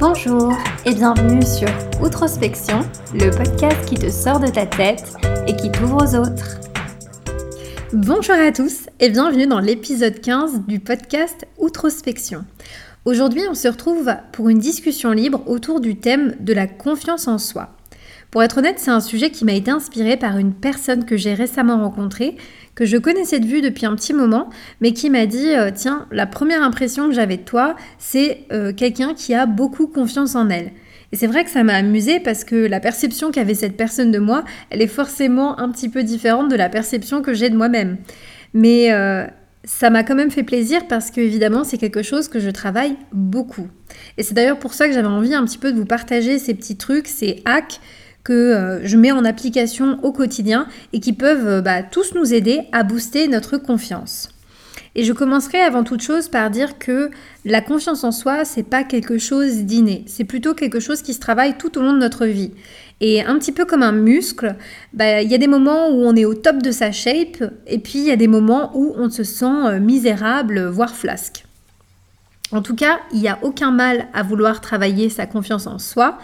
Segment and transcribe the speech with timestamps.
[0.00, 0.56] Bonjour
[0.86, 1.68] et bienvenue sur
[2.02, 2.80] Outrospection,
[3.12, 5.12] le podcast qui te sort de ta tête
[5.46, 6.58] et qui t'ouvre aux autres.
[7.92, 12.46] Bonjour à tous et bienvenue dans l'épisode 15 du podcast Outrospection.
[13.04, 17.36] Aujourd'hui, on se retrouve pour une discussion libre autour du thème de la confiance en
[17.36, 17.68] soi.
[18.30, 21.34] Pour être honnête, c'est un sujet qui m'a été inspiré par une personne que j'ai
[21.34, 22.36] récemment rencontrée,
[22.76, 24.50] que je connaissais de vue depuis un petit moment,
[24.80, 28.72] mais qui m'a dit euh, Tiens, la première impression que j'avais de toi, c'est euh,
[28.72, 30.70] quelqu'un qui a beaucoup confiance en elle.
[31.12, 34.20] Et c'est vrai que ça m'a amusé parce que la perception qu'avait cette personne de
[34.20, 37.96] moi, elle est forcément un petit peu différente de la perception que j'ai de moi-même.
[38.54, 39.26] Mais euh,
[39.64, 42.94] ça m'a quand même fait plaisir parce que évidemment c'est quelque chose que je travaille
[43.12, 43.66] beaucoup.
[44.18, 46.54] Et c'est d'ailleurs pour ça que j'avais envie un petit peu de vous partager ces
[46.54, 47.80] petits trucs, ces hacks
[48.24, 52.34] que euh, je mets en application au quotidien et qui peuvent euh, bah, tous nous
[52.34, 54.30] aider à booster notre confiance.
[54.94, 57.10] Et je commencerai avant toute chose par dire que
[57.44, 61.20] la confiance en soi, c'est pas quelque chose d'inné, c'est plutôt quelque chose qui se
[61.20, 62.50] travaille tout au long de notre vie.
[63.00, 64.56] Et un petit peu comme un muscle,
[64.92, 67.78] bah, il y a des moments où on est au top de sa shape, et
[67.78, 71.44] puis il y a des moments où on se sent euh, misérable, voire flasque.
[72.52, 76.18] En tout cas, il n'y a aucun mal à vouloir travailler sa confiance en soi,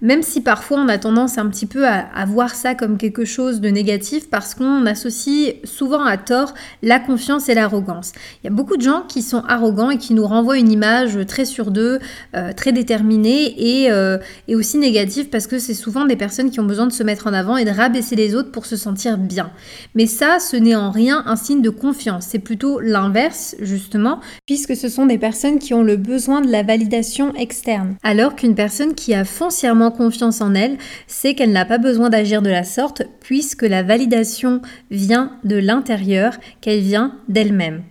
[0.00, 3.60] même si parfois on a tendance un petit peu à, voir ça comme quelque chose
[3.60, 8.12] de négatif parce qu'on associe souvent à tort la confiance et l'arrogance.
[8.42, 11.18] Il y a beaucoup de gens qui sont arrogants et qui nous renvoient une image
[11.26, 11.98] très sur d'eux,
[12.34, 16.60] euh, très déterminée et, euh, et aussi négative parce que c'est souvent des personnes qui
[16.60, 19.18] ont besoin de se mettre en avant et de rabaisser les autres pour se sentir
[19.18, 19.50] bien.
[19.94, 24.76] Mais ça, ce n'est en rien un signe de confiance, c'est plutôt l'inverse justement, puisque
[24.76, 27.96] ce sont des personnes qui ont le besoin de la validation externe.
[28.02, 32.42] Alors qu'une personne qui a foncièrement confiance en elle, c'est qu'elle n'a pas besoin d'agir
[32.42, 37.82] de la sorte puisque la validation vient de l'intérieur, qu'elle vient d'elle-même.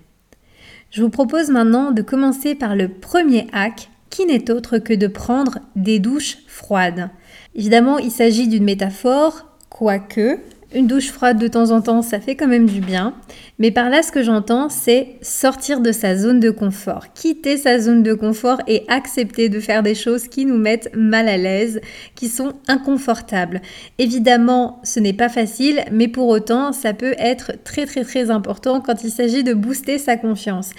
[0.92, 5.08] Je vous propose maintenant de commencer par le premier hack qui n'est autre que de
[5.08, 7.10] prendre des douches froides.
[7.56, 10.40] Évidemment, il s'agit d'une métaphore, quoique
[10.74, 13.14] une douche froide de temps en temps, ça fait quand même du bien.
[13.58, 17.80] Mais par là, ce que j'entends, c'est sortir de sa zone de confort, quitter sa
[17.80, 21.80] zone de confort et accepter de faire des choses qui nous mettent mal à l'aise,
[22.16, 23.62] qui sont inconfortables.
[23.98, 28.82] Évidemment, ce n'est pas facile, mais pour autant, ça peut être très très très important
[28.82, 30.72] quand il s'agit de booster sa confiance.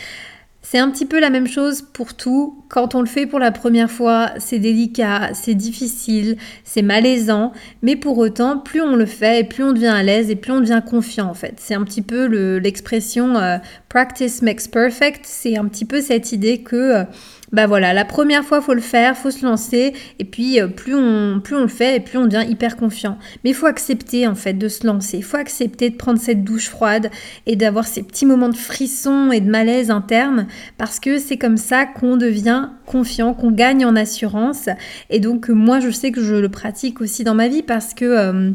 [0.60, 2.64] C'est un petit peu la même chose pour tout.
[2.68, 7.96] Quand on le fait pour la première fois, c'est délicat, c'est difficile, c'est malaisant, mais
[7.96, 10.82] pour autant, plus on le fait, plus on devient à l'aise et plus on devient
[10.84, 11.54] confiant en fait.
[11.58, 12.26] C'est un petit peu
[12.58, 13.58] l'expression euh,
[13.88, 15.24] practice makes perfect.
[15.24, 17.04] C'est un petit peu cette idée que euh,
[17.52, 20.94] bah voilà, la première fois, faut le faire, faut se lancer, et puis euh, plus,
[20.94, 23.18] on, plus on le fait, et plus on devient hyper confiant.
[23.42, 26.68] Mais il faut accepter en fait de se lancer, faut accepter de prendre cette douche
[26.68, 27.10] froide
[27.46, 31.56] et d'avoir ces petits moments de frisson et de malaise interne, parce que c'est comme
[31.56, 34.68] ça qu'on devient confiant, qu'on gagne en assurance.
[35.10, 38.04] Et donc moi, je sais que je le pratique aussi dans ma vie parce que...
[38.04, 38.50] Euh,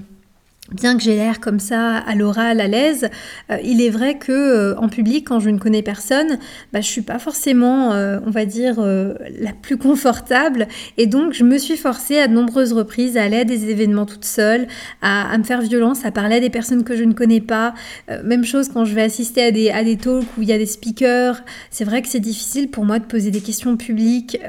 [0.72, 3.09] Bien que j'ai l'air comme ça à l'oral, à l'aise,
[3.51, 6.40] euh, il est vrai que euh, en public, quand je ne connais personne,
[6.72, 10.69] bah, je suis pas forcément, euh, on va dire, la plus confortable.
[10.97, 14.06] Et donc, je me suis forcée à de nombreuses reprises à aller à des événements
[14.06, 14.68] toute seule,
[15.01, 17.74] à, me faire violence, à parler à des personnes que je ne connais pas.
[18.24, 20.57] même chose quand je vais assister à des, à des talks où il y a
[20.57, 21.44] des speakers.
[21.72, 24.40] C'est vrai que c'est difficile pour moi de poser des questions publiques.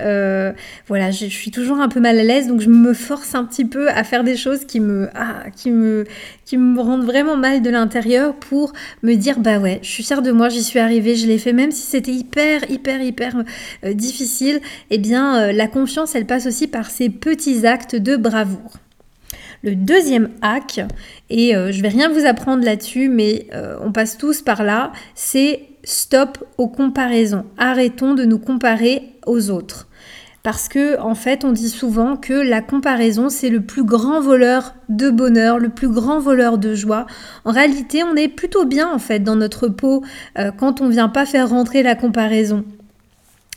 [0.86, 3.64] voilà, je, suis toujours un peu mal à l'aise, donc je me force un petit
[3.64, 6.03] peu à faire des choses qui me, ah, qui me
[6.44, 8.72] qui me rendent vraiment mal de l'intérieur pour
[9.02, 11.52] me dire bah ouais, je suis fière de moi, j'y suis arrivée, je l'ai fait,
[11.52, 13.36] même si c'était hyper, hyper, hyper
[13.84, 14.60] euh, difficile.
[14.90, 18.74] Eh bien, euh, la confiance, elle passe aussi par ces petits actes de bravoure.
[19.62, 20.80] Le deuxième hack,
[21.30, 23.46] et euh, je vais rien vous apprendre là-dessus, mais
[23.82, 27.44] on passe tous par là, c'est stop aux comparaisons.
[27.56, 29.88] Arrêtons de nous comparer aux autres
[30.44, 34.74] parce que en fait on dit souvent que la comparaison c'est le plus grand voleur
[34.90, 37.06] de bonheur, le plus grand voleur de joie.
[37.44, 40.04] En réalité on est plutôt bien en fait dans notre peau
[40.38, 42.64] euh, quand on vient pas faire rentrer la comparaison.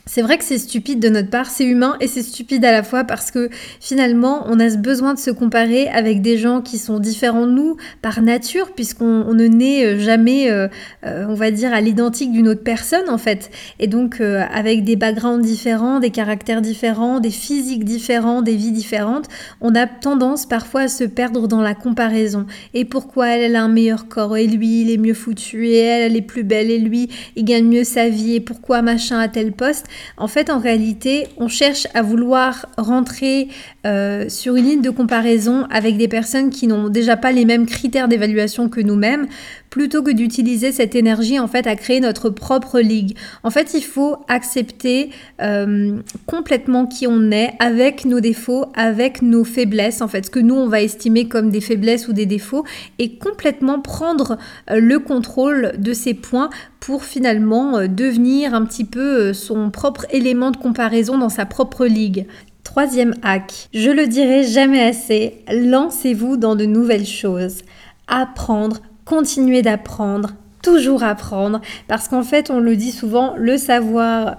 [0.08, 2.82] C'est vrai que c'est stupide de notre part, c'est humain et c'est stupide à la
[2.82, 3.50] fois parce que
[3.82, 7.52] finalement on a ce besoin de se comparer avec des gens qui sont différents de
[7.52, 10.70] nous par nature puisqu'on ne naît euh, jamais, euh,
[11.06, 13.52] euh, on va dire, à l'identique d'une autre personne en fait.
[13.80, 19.28] Et donc avec des backgrounds différents, des caractères différents, des physiques différents, des vies différentes,
[19.60, 22.46] on a tendance parfois à se perdre dans la comparaison.
[22.74, 25.80] Et pourquoi elle, elle a un meilleur corps et lui il est mieux foutu et
[25.80, 29.20] elle, elle est plus belle et lui il gagne mieux sa vie et pourquoi machin
[29.20, 29.86] à tel poste?
[30.18, 33.50] En fait, en réalité, on cherche à vouloir rentrer
[33.86, 37.66] euh, sur une ligne de comparaison avec des personnes qui n'ont déjà pas les mêmes
[37.66, 39.28] critères d'évaluation que nous-mêmes
[39.70, 43.18] plutôt que d'utiliser cette énergie en fait à créer notre propre ligue.
[43.44, 45.10] En fait, il faut accepter
[45.42, 50.40] euh, complètement qui on est avec nos défauts, avec nos faiblesses, en fait, ce que
[50.40, 52.64] nous on va estimer comme des faiblesses ou des défauts,
[53.00, 54.38] et complètement prendre
[54.70, 56.50] euh, le contrôle de ces points
[56.80, 61.86] pour finalement euh, devenir un petit peu son propre élément de comparaison dans sa propre
[61.86, 62.26] ligue.
[62.64, 67.62] Troisième hack, je le dirai jamais assez, lancez-vous dans de nouvelles choses.
[68.10, 70.32] Apprendre, continuer d'apprendre,
[70.62, 74.38] toujours apprendre, parce qu'en fait, on le dit souvent, le savoir,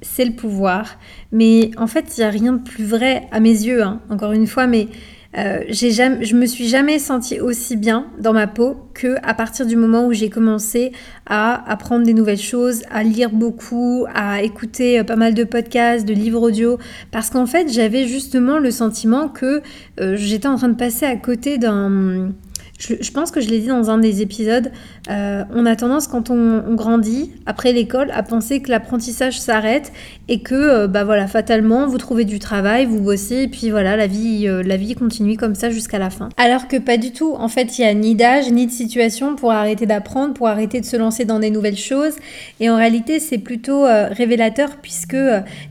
[0.00, 0.96] c'est le pouvoir.
[1.32, 4.32] Mais en fait, il n'y a rien de plus vrai à mes yeux, hein, encore
[4.32, 4.88] une fois, mais
[5.36, 9.66] euh, jamais, je me suis jamais sentie aussi bien dans ma peau que à partir
[9.66, 10.92] du moment où j'ai commencé
[11.26, 16.06] à apprendre des nouvelles choses, à lire beaucoup, à écouter euh, pas mal de podcasts,
[16.06, 16.78] de livres audio,
[17.10, 19.60] parce qu'en fait j'avais justement le sentiment que
[20.00, 22.30] euh, j'étais en train de passer à côté d'un
[22.78, 24.72] je, pense que je l'ai dit dans un des épisodes,
[25.08, 29.92] euh, on a tendance quand on, grandit après l'école à penser que l'apprentissage s'arrête
[30.28, 33.96] et que euh, bah voilà fatalement vous trouvez du travail, vous bossez et puis voilà
[33.96, 36.30] la vie euh, la vie continue comme ça jusqu'à la fin.
[36.36, 37.34] Alors que pas du tout.
[37.34, 40.80] En fait, il y a ni d'âge ni de situation pour arrêter d'apprendre, pour arrêter
[40.80, 42.14] de se lancer dans des nouvelles choses
[42.58, 45.16] et en réalité, c'est plutôt révélateur puisque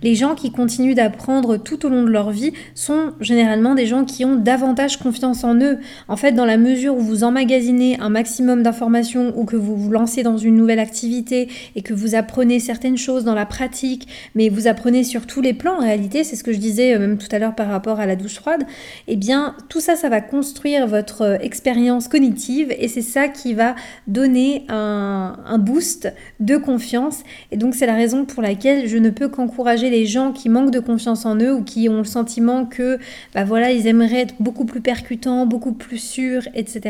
[0.01, 4.05] les gens qui continuent d'apprendre tout au long de leur vie sont généralement des gens
[4.05, 5.79] qui ont davantage confiance en eux.
[6.07, 9.91] En fait, dans la mesure où vous emmagasinez un maximum d'informations ou que vous vous
[9.91, 14.49] lancez dans une nouvelle activité et que vous apprenez certaines choses dans la pratique, mais
[14.49, 17.17] vous apprenez sur tous les plans en réalité, c'est ce que je disais euh, même
[17.17, 18.63] tout à l'heure par rapport à la douche froide,
[19.07, 23.53] eh bien tout ça, ça va construire votre euh, expérience cognitive et c'est ça qui
[23.53, 23.75] va
[24.07, 27.19] donner un, un boost de confiance.
[27.51, 30.71] Et donc c'est la raison pour laquelle je ne peux qu'encourager les gens qui manquent
[30.71, 32.99] de confiance en eux ou qui ont le sentiment que,
[33.33, 36.82] bah voilà, ils aimeraient être beaucoup plus percutants, beaucoup plus sûrs, etc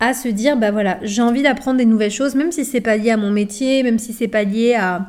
[0.00, 2.96] à se dire, bah voilà, j'ai envie d'apprendre des nouvelles choses, même si c'est pas
[2.96, 5.06] lié à mon métier, même si c'est pas lié à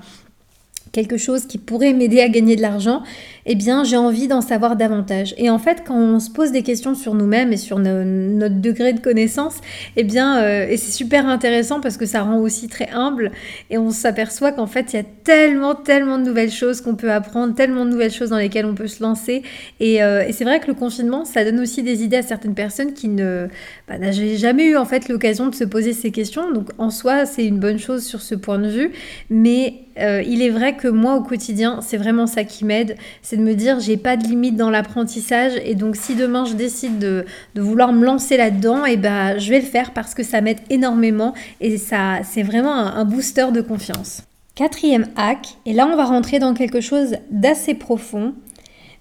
[0.92, 3.04] quelque chose qui pourrait m'aider à gagner de l'argent,
[3.46, 5.34] eh bien j'ai envie d'en savoir davantage.
[5.38, 8.94] Et en fait, quand on se pose des questions sur nous-mêmes et sur notre degré
[8.94, 9.56] de connaissance,
[9.96, 13.32] eh bien, euh, c'est super intéressant parce que ça rend aussi très humble
[13.70, 17.12] et on s'aperçoit qu'en fait, il y a tellement, tellement de nouvelles choses qu'on peut
[17.12, 19.44] apprendre, tellement de nouvelles choses dans lesquelles on peut se lancer.
[19.80, 22.56] Et, euh, et c'est vrai que le confinement, ça donne aussi des idées à certaines
[22.56, 23.48] personnes qui ne
[23.88, 26.52] bah, n'avaient jamais eu en fait l'occasion de se poser ces questions.
[26.52, 28.92] Donc en soi, c'est une bonne chose sur ce point de vue,
[29.30, 32.96] mais euh, il est vrai que moi au quotidien, c'est vraiment ça qui m'aide
[33.32, 36.54] c'est de me dire j'ai pas de limite dans l'apprentissage et donc si demain je
[36.54, 37.26] décide de,
[37.56, 40.60] vouloir me lancer là-dedans, et eh ben je vais le faire parce que ça m'aide
[40.70, 44.24] énormément et ça c'est vraiment un, booster de confiance.
[44.54, 48.34] Quatrième hack, et là on va rentrer dans quelque chose d'assez profond,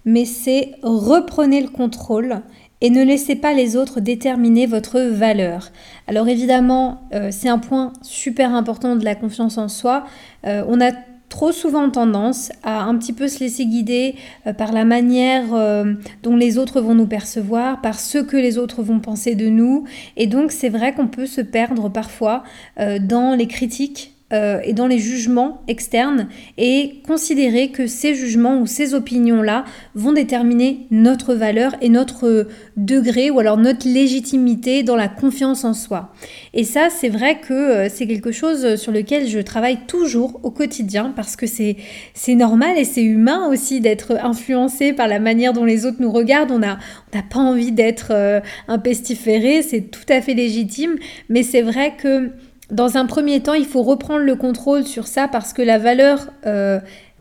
[0.05, 2.41] mais c'est reprenez le contrôle
[2.79, 5.71] et ne laissez pas les autres déterminer votre valeur.
[6.07, 10.05] Alors évidemment, euh, c'est un point super important de la confiance en soi.
[10.47, 10.91] Euh, on a
[11.31, 15.93] trop souvent tendance à un petit peu se laisser guider euh, par la manière euh,
[16.23, 19.85] dont les autres vont nous percevoir, par ce que les autres vont penser de nous.
[20.17, 22.43] Et donc c'est vrai qu'on peut se perdre parfois
[22.79, 28.59] euh, dans les critiques euh, et dans les jugements externes et considérer que ces jugements
[28.59, 32.47] ou ces opinions-là vont déterminer notre valeur et notre
[32.77, 36.13] degré ou alors notre légitimité dans la confiance en soi.
[36.53, 40.51] Et ça, c'est vrai que euh, c'est quelque chose sur lequel je travaille toujours au
[40.51, 45.65] quotidien parce que c'est normal et c'est humain aussi d'être influencé par la manière dont
[45.65, 46.51] les autres nous regardent.
[46.51, 46.79] On n'a
[47.13, 50.95] on pas envie d'être euh, un pestiféré, c'est tout à fait légitime,
[51.29, 52.31] mais c'est vrai que
[52.71, 56.29] dans un premier temps, il faut reprendre le contrôle sur ça parce que la valeur
[56.45, 56.79] euh,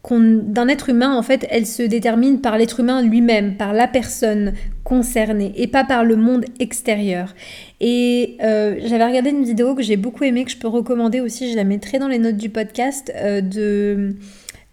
[0.09, 4.55] d'un être humain, en fait, elle se détermine par l'être humain lui-même, par la personne
[4.85, 7.35] concernée et pas par le monde extérieur.
[7.81, 11.51] Et euh, j'avais regardé une vidéo que j'ai beaucoup aimée, que je peux recommander aussi,
[11.51, 14.15] je la mettrai dans les notes du podcast, euh, de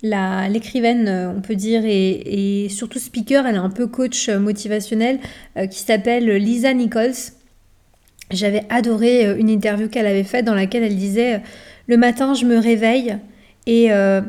[0.03, 5.17] l'écrivaine, on peut dire, et, et, surtout speaker, elle est un peu coach motivationnel,
[5.71, 7.36] qui s'appelle Lisa Nichols.
[8.31, 11.39] J'avais adoré euh, une interview qu'elle avait faite dans laquelle elle disait euh,
[11.87, 13.17] Le matin, je me réveille
[13.65, 14.21] et euh,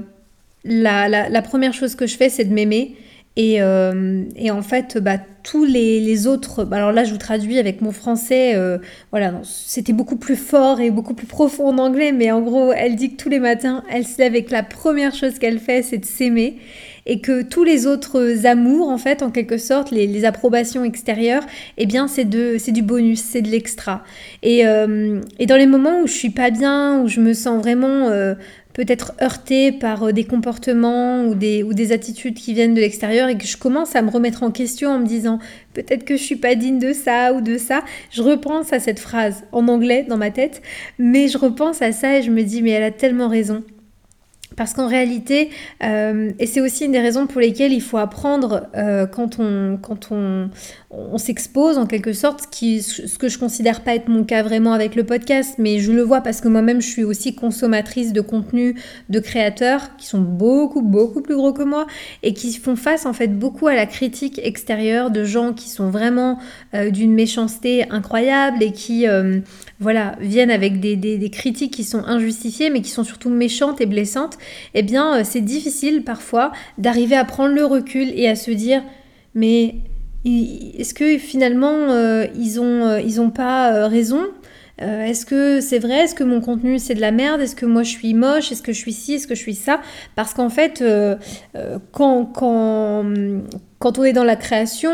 [0.64, 2.96] la, première chose que je fais, c'est de m'aimer.
[3.40, 7.92] Et, en fait, bah, tous les, autres, bah, alors là je vous traduis avec mon
[7.92, 8.56] français,
[9.12, 12.96] voilà, c'était beaucoup plus fort et beaucoup plus profond en anglais, mais en gros, elle
[12.96, 15.82] dit que tous les matins, elle se lève et que la première chose qu'elle fait,
[15.82, 16.58] c'est de s'aimer
[17.08, 21.44] et que tous les autres amours, en fait, en quelque sorte, les, approbations extérieures,
[21.78, 24.04] eh bien, c'est du bonus, c'est de l'extra.
[24.42, 27.62] Et, euh, et, dans les moments où je suis pas bien, où je me sens
[27.62, 28.34] vraiment euh,
[28.78, 33.36] peut-être heurtée par des comportements ou des, ou des attitudes qui viennent de l'extérieur et
[33.36, 35.40] que je commence à me remettre en question en me disant
[35.74, 37.82] peut-être que je suis pas digne de ça ou de ça,
[38.12, 40.62] je repense à cette phrase en anglais dans ma tête,
[40.96, 43.64] mais je repense à ça et je me dis mais elle a tellement raison.
[44.58, 45.50] Parce qu'en réalité,
[45.84, 49.78] euh, et c'est aussi une des raisons pour lesquelles il faut apprendre euh, quand on,
[49.80, 50.50] quand on,
[50.90, 54.96] on s'expose en quelque sorte, ce, que je considère pas être mon cas vraiment avec
[54.96, 58.74] le podcast, mais je le vois parce que moi-même je suis aussi consommatrice de contenu
[59.08, 61.86] de créateurs qui sont beaucoup beaucoup plus gros que moi
[62.24, 65.90] et qui font face en fait beaucoup à la critique extérieure de gens qui sont
[65.90, 66.38] vraiment
[66.74, 69.06] euh, d'une méchanceté incroyable et qui
[69.80, 73.86] voilà viennent avec des, des, critiques qui sont injustifiées mais qui sont surtout méchantes et
[73.86, 74.38] blessantes.
[74.74, 78.82] Eh bien euh, c'est difficile parfois d'arriver à prendre le recul et à se dire
[79.34, 79.76] mais
[80.24, 84.22] est-ce que finalement euh, ils n'ont euh, ils ont pas raison?
[84.80, 86.04] Est-ce que c'est vrai?
[86.04, 87.40] Est-ce que mon contenu c'est de la merde?
[87.40, 88.52] Est-ce que moi je suis moche?
[88.52, 89.14] Est-ce que je suis ci?
[89.14, 89.80] Est-ce que je suis ça?
[90.14, 90.84] Parce qu'en fait,
[91.90, 93.04] quand, quand,
[93.78, 94.92] quand on est dans la création,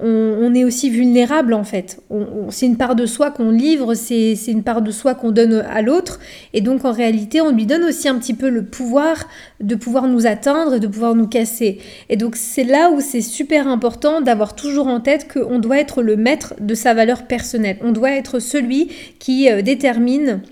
[0.00, 2.02] on, est aussi vulnérable en fait.
[2.50, 5.82] c'est une part de soi qu'on livre, c'est, une part de soi qu'on donne à
[5.82, 6.18] l'autre.
[6.52, 9.28] Et donc en réalité, on lui donne aussi un petit peu le pouvoir
[9.60, 11.78] de pouvoir nous atteindre et de pouvoir nous casser.
[12.08, 16.02] Et donc c'est là où c'est super important d'avoir toujours en tête qu'on doit être
[16.02, 17.78] le maître de sa valeur personnelle.
[17.82, 20.42] On doit être celui qui euh, détermine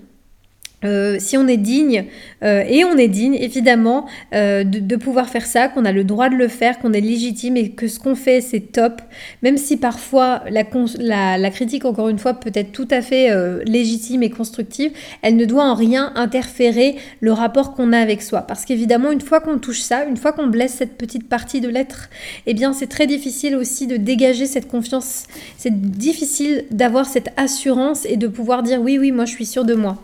[0.83, 2.05] euh, si on est digne,
[2.43, 6.29] euh, et on est digne évidemment euh, de, pouvoir faire ça, qu'on a le droit
[6.29, 9.01] de le faire, qu'on est légitime et que ce qu'on fait c'est top,
[9.41, 13.29] même si parfois la, la, critique encore une fois peut être tout à fait
[13.65, 18.41] légitime et constructive, elle ne doit en rien interférer le rapport qu'on a avec soi.
[18.41, 21.69] Parce qu'évidemment une fois qu'on touche ça, une fois qu'on blesse cette petite partie de
[21.69, 22.09] l'être,
[22.45, 25.23] eh bien c'est très difficile aussi de dégager cette confiance,
[25.57, 29.65] c'est difficile d'avoir cette assurance et de pouvoir dire oui oui moi je suis sûre
[29.65, 29.97] de moi.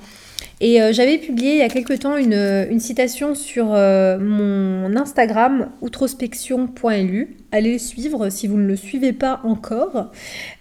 [0.61, 2.33] Et euh, j'avais publié il y a quelque temps une,
[2.69, 7.37] une citation sur euh, mon Instagram outrospection.lu.
[7.51, 10.11] Allez le suivre si vous ne le suivez pas encore.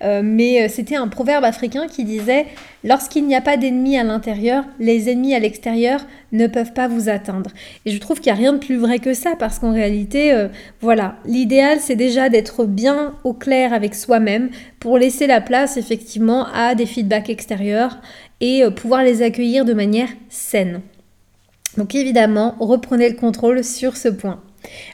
[0.03, 2.47] Euh, mais c'était un proverbe africain qui disait
[2.85, 7.09] Lorsqu'il n'y a pas d'ennemis à l'intérieur, les ennemis à l'extérieur ne peuvent pas vous
[7.09, 7.51] atteindre.
[7.85, 10.47] Et je trouve qu'il n'y a rien de plus vrai que ça parce qu'en réalité,
[10.81, 16.47] voilà, l'idéal c'est déjà d'être bien au clair avec soi-même pour laisser la place effectivement
[16.55, 17.99] à des feedbacks extérieurs
[18.41, 20.81] et euh, pouvoir les accueillir de manière saine.
[21.77, 24.43] Donc évidemment, reprenez le contrôle sur ce point.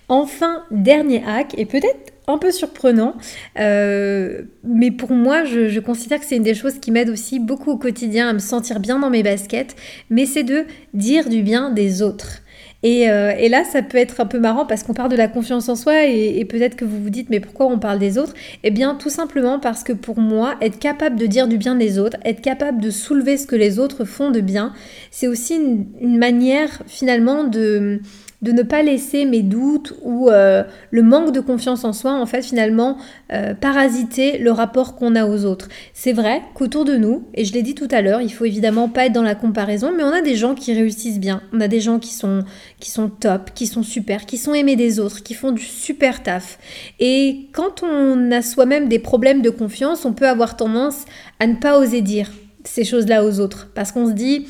[0.08, 3.14] Enfin, dernier hack, et peut-être un peu surprenant,
[3.58, 7.38] euh, mais pour moi, je, je considère que c'est une des choses qui m'aide aussi
[7.38, 9.76] beaucoup au quotidien à me sentir bien dans mes baskets,
[10.10, 12.42] mais c'est de dire du bien des autres.
[12.84, 15.68] Euh, et, là, ça peut être un peu marrant parce qu'on parle de la confiance
[15.68, 18.34] en soi et, peut-être que vous vous dites mais pourquoi on parle des autres?
[18.62, 21.98] Eh bien, tout simplement parce que pour moi, être capable de dire du bien des
[21.98, 24.72] autres, être capable de soulever ce que les autres font de bien,
[25.10, 28.00] c'est aussi une manière finalement de
[28.44, 32.26] de ne pas laisser mes doutes ou euh, le manque de confiance en soi, en
[32.26, 32.98] fait, finalement,
[33.32, 35.68] euh, parasiter le rapport qu'on a aux autres.
[35.94, 38.90] C'est vrai qu'autour de nous, et je l'ai dit tout à l'heure, il faut évidemment
[38.90, 41.68] pas être dans la comparaison, mais on a des gens qui réussissent bien, on a
[41.68, 42.44] des gens qui sont,
[42.80, 46.22] qui sont top, qui sont super, qui sont aimés des autres, qui font du super
[46.22, 46.58] taf.
[47.00, 51.06] Et quand on a soi-même des problèmes de confiance, on peut avoir tendance
[51.40, 52.30] à ne pas oser dire
[52.64, 54.46] ces choses-là aux autres, parce qu'on se dit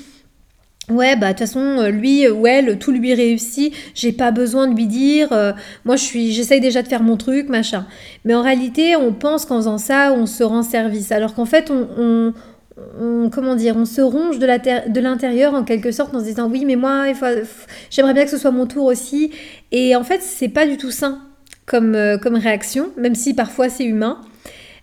[0.90, 4.66] Ouais, bah de toute façon, euh, lui ou elle, tout lui réussit, j'ai pas besoin
[4.66, 5.52] de lui dire, euh,
[5.86, 7.86] moi je suis, j'essaye déjà de faire mon truc, machin.
[8.26, 11.70] Mais en réalité, on pense qu'en faisant ça, on se rend service, alors qu'en fait,
[11.70, 12.34] on,
[13.00, 16.64] on, comment dire, on se ronge de, l'intérieur en quelque sorte en se disant oui,
[16.64, 17.06] mais moi,
[17.90, 19.30] j'aimerais bien que ce soit mon tour aussi.
[19.72, 21.20] Et en fait, c'est pas du tout sain
[21.66, 24.20] comme, euh, comme réaction, même si parfois c'est humain.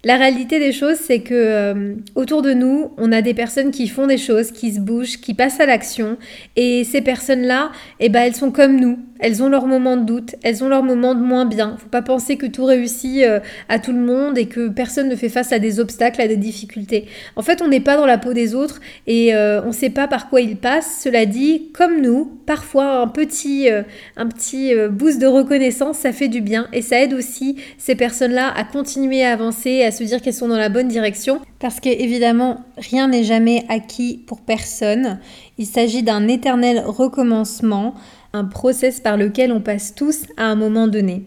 [0.03, 3.87] La réalité des choses, c'est que euh, autour de nous, on a des personnes qui
[3.87, 6.17] font des choses, qui se bougent, qui passent à l'action.
[6.55, 8.97] Et ces personnes-là, eh ben, elles sont comme nous.
[9.21, 11.77] Elles ont leurs moments de doute, elles ont leurs moments de moins bien.
[11.77, 15.15] Faut pas penser que tout réussit euh, à tout le monde et que personne ne
[15.15, 17.05] fait face à des obstacles, à des difficultés.
[17.35, 19.91] En fait, on n'est pas dans la peau des autres et euh, on ne sait
[19.91, 20.99] pas par quoi ils passent.
[21.03, 23.69] Cela dit, comme nous, parfois un petit,
[24.17, 28.51] un petit boost de reconnaissance, ça fait du bien et ça aide aussi ces personnes-là
[28.55, 31.39] à continuer à avancer, se dire qu'elles sont dans la bonne direction.
[31.61, 35.19] Parce qu'évidemment, rien n'est jamais acquis pour personne.
[35.59, 37.93] Il s'agit d'un éternel recommencement,
[38.33, 41.25] un process par lequel on passe tous à un moment donné.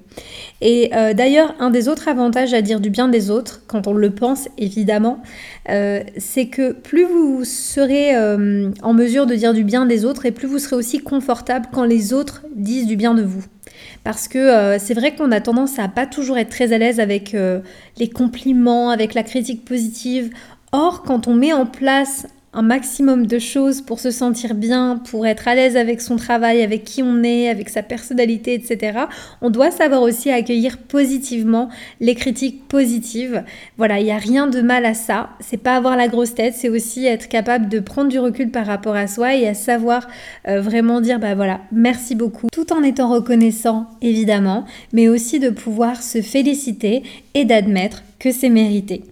[0.61, 3.93] Et euh, d'ailleurs, un des autres avantages à dire du bien des autres, quand on
[3.93, 5.23] le pense évidemment,
[5.69, 10.25] euh, c'est que plus vous serez euh, en mesure de dire du bien des autres
[10.25, 13.45] et plus vous serez aussi confortable quand les autres disent du bien de vous.
[14.03, 17.35] Parce que c'est vrai qu'on a tendance à pas toujours être très à l'aise avec
[17.97, 20.31] les compliments, avec la critique positive.
[20.73, 25.27] Or, quand on met en place un maximum de choses pour se sentir bien, pour
[25.27, 29.01] être à l'aise avec son travail, avec qui on est, avec sa personnalité, etc.
[29.43, 31.69] On doit savoir aussi accueillir positivement
[32.01, 33.43] les critiques positives.
[33.77, 35.31] Voilà, il n'y a rien de mal à ça.
[35.41, 38.67] C'est pas avoir la grosse tête, c'est aussi être capable de prendre du recul par
[38.67, 40.07] rapport à soi et à savoir
[40.49, 45.51] euh, vraiment dire bah voilà, merci beaucoup, tout en étant reconnaissant évidemment, mais aussi de
[45.51, 47.03] pouvoir se féliciter
[47.35, 49.03] et d'admettre que c'est mérité.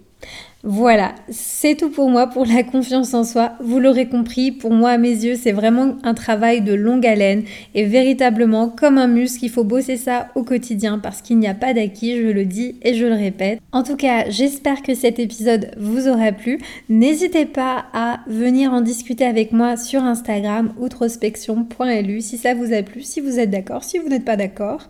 [0.65, 3.51] Voilà, c'est tout pour moi pour la confiance en soi.
[3.59, 7.43] Vous l'aurez compris, pour moi à mes yeux, c'est vraiment un travail de longue haleine
[7.75, 11.53] et véritablement comme un muscle, il faut bosser ça au quotidien parce qu'il n'y a
[11.53, 13.59] pas d'acquis, je le dis et je le répète.
[13.73, 16.61] En tout cas, j'espère que cet épisode vous aura plu.
[16.87, 22.83] N'hésitez pas à venir en discuter avec moi sur Instagram outrospection.lu si ça vous a
[22.83, 24.87] plu, si vous êtes d'accord, si vous n'êtes pas d'accord.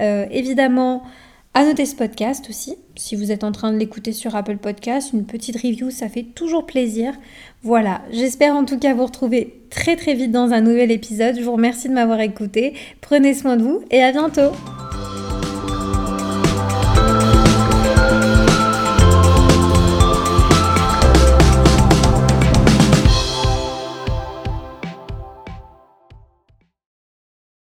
[0.00, 1.02] Euh, évidemment,
[1.56, 2.76] à noter ce podcast aussi.
[2.96, 6.22] Si vous êtes en train de l'écouter sur Apple Podcast, une petite review, ça fait
[6.22, 7.14] toujours plaisir.
[7.62, 11.36] Voilà, j'espère en tout cas vous retrouver très très vite dans un nouvel épisode.
[11.38, 12.74] Je vous remercie de m'avoir écouté.
[13.00, 14.52] Prenez soin de vous et à bientôt.